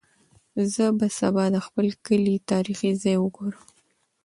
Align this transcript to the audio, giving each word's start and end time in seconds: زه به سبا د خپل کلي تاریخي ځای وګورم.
زه 0.73 0.85
به 0.97 1.07
سبا 1.19 1.45
د 1.55 1.57
خپل 1.67 1.87
کلي 2.05 2.35
تاریخي 2.51 2.91
ځای 3.03 3.17
وګورم. 3.19 3.63